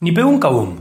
Ni 0.00 0.12
pegó 0.12 0.28
un 0.28 0.40
cabum. 0.40 0.76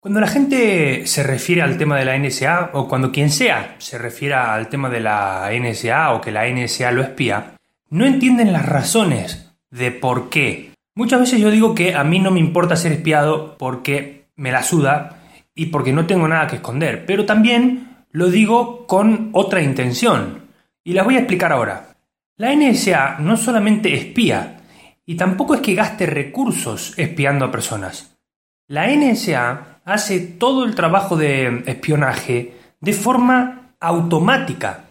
Cuando 0.00 0.20
la 0.20 0.26
gente 0.26 1.06
se 1.06 1.22
refiere 1.22 1.62
al 1.62 1.76
tema 1.76 1.96
de 1.96 2.04
la 2.04 2.18
NSA, 2.18 2.70
o 2.74 2.88
cuando 2.88 3.10
quien 3.10 3.30
sea 3.30 3.76
se 3.78 3.98
refiere 3.98 4.34
al 4.34 4.68
tema 4.68 4.88
de 4.88 5.00
la 5.00 5.50
NSA 5.52 6.12
o 6.12 6.20
que 6.20 6.30
la 6.30 6.48
NSA 6.48 6.92
lo 6.92 7.02
espía, 7.02 7.54
no 7.90 8.06
entienden 8.06 8.52
las 8.52 8.66
razones 8.66 9.52
de 9.70 9.90
por 9.90 10.28
qué. 10.30 10.70
Muchas 10.94 11.20
veces 11.20 11.40
yo 11.40 11.50
digo 11.50 11.74
que 11.74 11.94
a 11.94 12.04
mí 12.04 12.18
no 12.20 12.30
me 12.30 12.40
importa 12.40 12.76
ser 12.76 12.92
espiado 12.92 13.56
porque 13.58 14.28
me 14.36 14.52
la 14.52 14.62
suda 14.62 15.20
y 15.54 15.66
porque 15.66 15.92
no 15.92 16.06
tengo 16.06 16.28
nada 16.28 16.46
que 16.46 16.56
esconder, 16.56 17.04
pero 17.06 17.26
también 17.26 18.04
lo 18.10 18.30
digo 18.30 18.86
con 18.86 19.30
otra 19.32 19.62
intención. 19.62 20.48
Y 20.84 20.92
las 20.92 21.04
voy 21.04 21.16
a 21.16 21.20
explicar 21.20 21.52
ahora. 21.52 21.96
La 22.36 22.54
NSA 22.54 23.18
no 23.18 23.36
solamente 23.36 23.94
espía, 23.94 24.60
y 25.04 25.16
tampoco 25.16 25.54
es 25.54 25.60
que 25.60 25.74
gaste 25.74 26.06
recursos 26.06 26.94
espiando 26.96 27.44
a 27.44 27.50
personas. 27.50 28.17
La 28.70 28.86
NSA 28.86 29.80
hace 29.86 30.20
todo 30.20 30.66
el 30.66 30.74
trabajo 30.74 31.16
de 31.16 31.62
espionaje 31.64 32.52
de 32.82 32.92
forma 32.92 33.72
automática. 33.80 34.84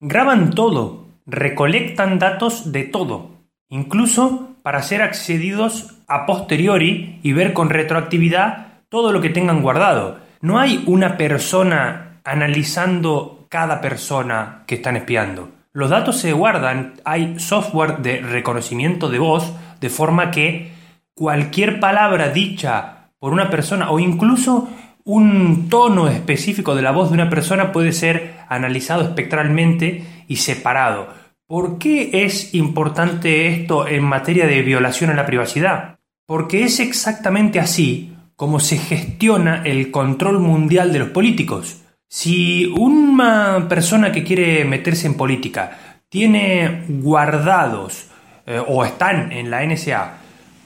Graban 0.00 0.54
todo, 0.54 1.08
recolectan 1.26 2.18
datos 2.18 2.72
de 2.72 2.84
todo, 2.84 3.32
incluso 3.68 4.56
para 4.62 4.80
ser 4.80 5.02
accedidos 5.02 5.98
a 6.06 6.24
posteriori 6.24 7.20
y 7.22 7.34
ver 7.34 7.52
con 7.52 7.68
retroactividad 7.68 8.68
todo 8.88 9.12
lo 9.12 9.20
que 9.20 9.28
tengan 9.28 9.60
guardado. 9.60 10.20
No 10.40 10.58
hay 10.58 10.82
una 10.86 11.18
persona 11.18 12.22
analizando 12.24 13.44
cada 13.50 13.82
persona 13.82 14.62
que 14.66 14.76
están 14.76 14.96
espiando. 14.96 15.50
Los 15.74 15.90
datos 15.90 16.18
se 16.18 16.32
guardan, 16.32 16.94
hay 17.04 17.38
software 17.38 17.98
de 17.98 18.22
reconocimiento 18.22 19.10
de 19.10 19.18
voz, 19.18 19.52
de 19.82 19.90
forma 19.90 20.30
que 20.30 20.72
cualquier 21.14 21.78
palabra 21.78 22.30
dicha 22.30 22.97
por 23.18 23.32
una 23.32 23.50
persona 23.50 23.90
o 23.90 23.98
incluso 23.98 24.68
un 25.04 25.68
tono 25.68 26.08
específico 26.08 26.74
de 26.74 26.82
la 26.82 26.90
voz 26.90 27.08
de 27.08 27.14
una 27.14 27.30
persona 27.30 27.72
puede 27.72 27.92
ser 27.92 28.40
analizado 28.48 29.02
espectralmente 29.02 30.04
y 30.28 30.36
separado. 30.36 31.08
¿Por 31.46 31.78
qué 31.78 32.10
es 32.24 32.54
importante 32.54 33.48
esto 33.48 33.88
en 33.88 34.04
materia 34.04 34.46
de 34.46 34.60
violación 34.60 35.10
a 35.10 35.14
la 35.14 35.24
privacidad? 35.24 35.98
Porque 36.26 36.64
es 36.64 36.78
exactamente 36.78 37.58
así 37.58 38.14
como 38.36 38.60
se 38.60 38.76
gestiona 38.76 39.62
el 39.64 39.90
control 39.90 40.40
mundial 40.40 40.92
de 40.92 40.98
los 40.98 41.08
políticos. 41.08 41.82
Si 42.06 42.66
una 42.78 43.66
persona 43.66 44.12
que 44.12 44.24
quiere 44.24 44.64
meterse 44.66 45.06
en 45.06 45.16
política 45.16 45.78
tiene 46.10 46.84
guardados 46.88 48.10
eh, 48.46 48.62
o 48.66 48.84
están 48.84 49.32
en 49.32 49.50
la 49.50 49.64
NSA 49.64 50.18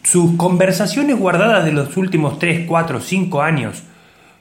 sus 0.02 0.36
conversaciones 0.36 1.18
guardadas 1.18 1.64
de 1.64 1.72
los 1.72 1.96
últimos 1.96 2.38
3, 2.38 2.66
4, 2.66 3.00
5 3.00 3.42
años, 3.42 3.82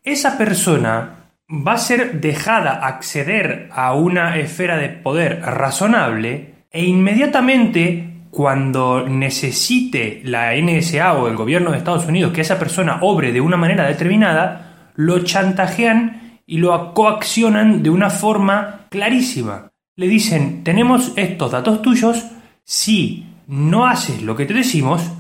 esa 0.04 0.38
persona 0.38 1.22
va 1.50 1.74
a 1.74 1.78
ser 1.78 2.22
dejada 2.22 2.86
acceder 2.86 3.70
a 3.74 3.94
una 3.94 4.38
esfera 4.38 4.78
de 4.78 4.90
poder 4.90 5.42
razonable 5.42 6.66
e 6.72 6.86
inmediatamente 6.86 8.12
cuando 8.32 9.08
necesite 9.08 10.22
la 10.24 10.56
NSA 10.56 11.14
o 11.14 11.28
el 11.28 11.36
gobierno 11.36 11.72
de 11.72 11.78
Estados 11.78 12.08
Unidos 12.08 12.32
que 12.32 12.42
esa 12.42 12.58
persona 12.58 13.00
obre 13.02 13.34
de 13.34 13.42
una 13.42 13.58
manera 13.58 13.86
determinada, 13.86 14.92
lo 14.96 15.20
chantajean 15.20 16.40
y 16.48 16.58
lo 16.58 16.94
coaccionan 16.94 17.84
de 17.84 17.90
una 17.90 18.10
forma 18.10 18.88
clarísima. 18.90 19.72
Le 19.98 20.08
dicen, 20.08 20.64
tenemos 20.64 21.12
estos 21.18 21.52
datos 21.52 21.82
tuyos, 21.82 22.26
si 22.64 23.26
no 23.48 23.86
haces 23.86 24.22
lo 24.22 24.38
que 24.38 24.46
te 24.46 24.54
decimos, 24.54 25.12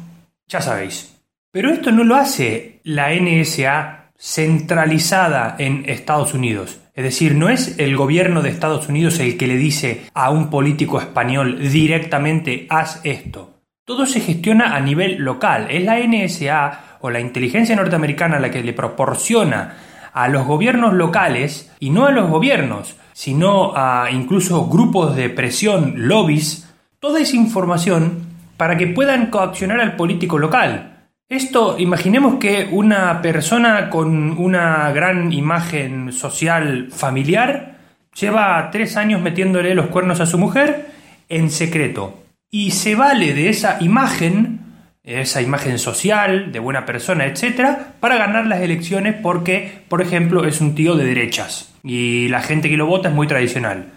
ya 0.52 0.61
sabéis. 0.61 1.17
Pero 1.52 1.71
esto 1.71 1.91
no 1.91 2.03
lo 2.03 2.16
hace 2.16 2.81
la 2.83 3.13
NSA 3.13 4.11
centralizada 4.17 5.55
en 5.57 5.83
Estados 5.88 6.33
Unidos. 6.33 6.80
Es 6.94 7.03
decir, 7.03 7.35
no 7.35 7.49
es 7.49 7.80
el 7.80 7.95
gobierno 7.95 8.41
de 8.41 8.49
Estados 8.49 8.89
Unidos 8.89 9.19
el 9.19 9.38
que 9.38 9.47
le 9.47 9.55
dice 9.55 10.02
a 10.13 10.29
un 10.29 10.49
político 10.49 11.00
español 11.00 11.57
directamente 11.72 12.67
haz 12.69 13.00
esto. 13.03 13.61
Todo 13.85 14.06
se 14.06 14.19
gestiona 14.19 14.75
a 14.75 14.79
nivel 14.81 15.17
local. 15.17 15.67
Es 15.72 15.84
la 15.84 16.00
NSA 16.00 16.97
o 17.01 17.09
la 17.09 17.19
inteligencia 17.19 17.75
norteamericana 17.75 18.40
la 18.40 18.51
que 18.51 18.63
le 18.63 18.73
proporciona 18.73 19.78
a 20.13 20.28
los 20.28 20.45
gobiernos 20.45 20.94
locales 20.94 21.72
y 21.79 21.90
no 21.90 22.06
a 22.06 22.11
los 22.11 22.29
gobiernos, 22.29 22.97
sino 23.13 23.73
a 23.75 24.09
incluso 24.11 24.67
grupos 24.67 25.16
de 25.16 25.29
presión, 25.29 26.07
lobbies, 26.07 26.69
toda 27.00 27.22
esa 27.22 27.38
información 27.38 28.31
para 28.61 28.77
que 28.77 28.85
puedan 28.85 29.31
coaccionar 29.31 29.79
al 29.81 29.95
político 29.95 30.38
local. 30.38 31.07
Esto, 31.27 31.79
imaginemos 31.79 32.35
que 32.35 32.69
una 32.72 33.19
persona 33.19 33.89
con 33.89 34.38
una 34.38 34.91
gran 34.91 35.33
imagen 35.33 36.11
social 36.11 36.89
familiar 36.91 37.79
lleva 38.13 38.69
tres 38.72 38.97
años 38.97 39.19
metiéndole 39.19 39.73
los 39.73 39.88
cuernos 39.88 40.19
a 40.19 40.27
su 40.27 40.38
mujer 40.38 40.91
en 41.27 41.49
secreto 41.49 42.19
y 42.51 42.69
se 42.69 42.94
vale 42.94 43.33
de 43.33 43.49
esa 43.49 43.77
imagen 43.81 44.59
esa 45.03 45.41
imagen 45.41 45.79
social 45.79 46.51
de 46.51 46.59
buena 46.59 46.85
persona, 46.85 47.25
etcétera, 47.25 47.95
para 47.99 48.17
ganar 48.17 48.45
las 48.45 48.61
elecciones 48.61 49.16
porque, 49.23 49.81
por 49.89 50.03
ejemplo, 50.03 50.45
es 50.45 50.61
un 50.61 50.75
tío 50.75 50.95
de 50.95 51.05
derechas 51.05 51.73
y 51.83 52.28
la 52.28 52.43
gente 52.43 52.69
que 52.69 52.78
lo 52.78 52.85
vota 52.85 53.09
es 53.09 53.16
muy 53.16 53.25
tradicional. 53.25 53.88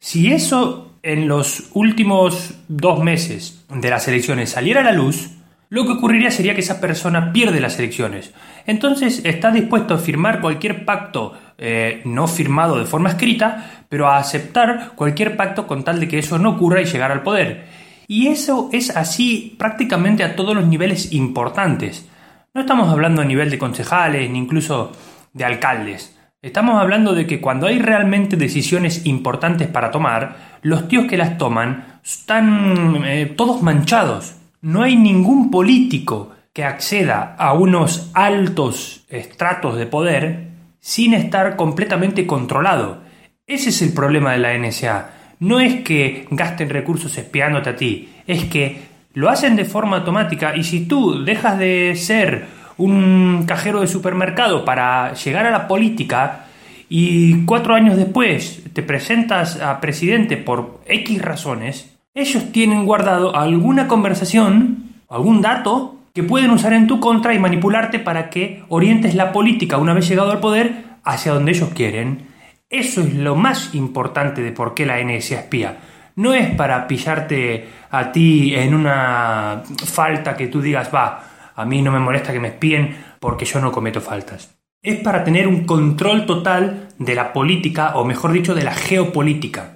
Si 0.00 0.32
eso 0.32 0.83
en 1.04 1.28
los 1.28 1.68
últimos 1.74 2.54
dos 2.66 3.04
meses 3.04 3.64
de 3.68 3.90
las 3.90 4.08
elecciones 4.08 4.50
saliera 4.50 4.80
a 4.80 4.84
la 4.84 4.92
luz, 4.92 5.30
lo 5.68 5.84
que 5.84 5.92
ocurriría 5.92 6.30
sería 6.30 6.54
que 6.54 6.62
esa 6.62 6.80
persona 6.80 7.32
pierde 7.32 7.60
las 7.60 7.78
elecciones. 7.78 8.32
Entonces 8.66 9.20
está 9.24 9.50
dispuesto 9.50 9.94
a 9.94 9.98
firmar 9.98 10.40
cualquier 10.40 10.86
pacto 10.86 11.34
eh, 11.58 12.00
no 12.06 12.26
firmado 12.26 12.78
de 12.78 12.86
forma 12.86 13.10
escrita, 13.10 13.84
pero 13.88 14.08
a 14.08 14.16
aceptar 14.16 14.92
cualquier 14.94 15.36
pacto 15.36 15.66
con 15.66 15.84
tal 15.84 16.00
de 16.00 16.08
que 16.08 16.18
eso 16.18 16.38
no 16.38 16.50
ocurra 16.50 16.80
y 16.80 16.86
llegar 16.86 17.12
al 17.12 17.22
poder. 17.22 17.66
Y 18.08 18.28
eso 18.28 18.70
es 18.72 18.96
así 18.96 19.56
prácticamente 19.58 20.24
a 20.24 20.36
todos 20.36 20.54
los 20.54 20.66
niveles 20.66 21.12
importantes. 21.12 22.08
No 22.54 22.62
estamos 22.62 22.88
hablando 22.88 23.20
a 23.20 23.26
nivel 23.26 23.50
de 23.50 23.58
concejales 23.58 24.30
ni 24.30 24.38
incluso 24.38 24.92
de 25.34 25.44
alcaldes. 25.44 26.16
Estamos 26.44 26.80
hablando 26.80 27.14
de 27.14 27.26
que 27.26 27.40
cuando 27.40 27.66
hay 27.66 27.78
realmente 27.78 28.36
decisiones 28.36 29.06
importantes 29.06 29.66
para 29.68 29.90
tomar, 29.90 30.58
los 30.62 30.88
tíos 30.88 31.06
que 31.06 31.16
las 31.16 31.38
toman 31.38 32.00
están 32.04 33.02
eh, 33.06 33.32
todos 33.34 33.62
manchados. 33.62 34.36
No 34.60 34.82
hay 34.82 34.96
ningún 34.96 35.50
político 35.50 36.32
que 36.52 36.64
acceda 36.64 37.34
a 37.38 37.54
unos 37.54 38.10
altos 38.12 39.04
estratos 39.08 39.76
de 39.76 39.86
poder 39.86 40.48
sin 40.80 41.14
estar 41.14 41.56
completamente 41.56 42.26
controlado. 42.26 43.00
Ese 43.46 43.70
es 43.70 43.80
el 43.82 43.94
problema 43.94 44.32
de 44.32 44.38
la 44.38 44.58
NSA 44.58 45.10
no 45.40 45.60
es 45.60 45.82
que 45.82 46.26
gasten 46.30 46.70
recursos 46.70 47.16
espiándote 47.18 47.70
a 47.70 47.76
ti, 47.76 48.08
es 48.26 48.44
que 48.44 48.94
lo 49.12 49.28
hacen 49.28 49.56
de 49.56 49.64
forma 49.64 49.98
automática 49.98 50.56
y 50.56 50.64
si 50.64 50.86
tú 50.86 51.24
dejas 51.24 51.58
de 51.58 51.94
ser 51.96 52.46
un 52.76 53.44
cajero 53.46 53.80
de 53.80 53.86
supermercado 53.86 54.64
para 54.64 55.14
llegar 55.14 55.46
a 55.46 55.50
la 55.50 55.68
política 55.68 56.46
y 56.88 57.44
cuatro 57.44 57.74
años 57.74 57.96
después 57.96 58.62
te 58.72 58.82
presentas 58.82 59.60
a 59.60 59.80
presidente 59.80 60.36
por 60.36 60.80
X 60.86 61.22
razones, 61.22 61.96
ellos 62.14 62.52
tienen 62.52 62.84
guardado 62.84 63.34
alguna 63.36 63.88
conversación, 63.88 64.90
algún 65.08 65.40
dato 65.40 65.96
que 66.14 66.22
pueden 66.22 66.50
usar 66.50 66.72
en 66.72 66.86
tu 66.86 67.00
contra 67.00 67.34
y 67.34 67.38
manipularte 67.38 67.98
para 67.98 68.30
que 68.30 68.62
orientes 68.68 69.14
la 69.14 69.32
política 69.32 69.78
una 69.78 69.94
vez 69.94 70.08
llegado 70.08 70.30
al 70.30 70.40
poder 70.40 70.84
hacia 71.02 71.32
donde 71.32 71.52
ellos 71.52 71.70
quieren 71.74 72.34
eso 72.74 73.02
es 73.02 73.14
lo 73.14 73.36
más 73.36 73.74
importante 73.74 74.42
de 74.42 74.50
por 74.50 74.74
qué 74.74 74.84
la 74.84 75.00
NSA 75.00 75.36
espía. 75.36 75.76
No 76.16 76.34
es 76.34 76.50
para 76.56 76.88
pillarte 76.88 77.68
a 77.90 78.10
ti 78.10 78.54
en 78.54 78.74
una 78.74 79.62
falta 79.84 80.36
que 80.36 80.48
tú 80.48 80.60
digas, 80.60 80.90
va, 80.92 81.22
a 81.54 81.64
mí 81.64 81.82
no 81.82 81.92
me 81.92 82.00
molesta 82.00 82.32
que 82.32 82.40
me 82.40 82.48
espíen 82.48 82.96
porque 83.20 83.44
yo 83.44 83.60
no 83.60 83.72
cometo 83.72 84.00
faltas. 84.00 84.58
Es 84.82 85.00
para 85.00 85.24
tener 85.24 85.48
un 85.48 85.64
control 85.64 86.26
total 86.26 86.88
de 86.98 87.14
la 87.14 87.32
política, 87.32 87.96
o 87.96 88.04
mejor 88.04 88.32
dicho, 88.32 88.54
de 88.54 88.64
la 88.64 88.74
geopolítica. 88.74 89.73